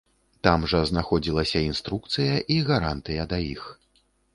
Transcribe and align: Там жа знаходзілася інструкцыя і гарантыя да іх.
Там 0.47 0.63
жа 0.71 0.79
знаходзілася 0.93 1.63
інструкцыя 1.69 2.33
і 2.59 2.61
гарантыя 2.71 3.31
да 3.33 3.37
іх. 3.55 3.73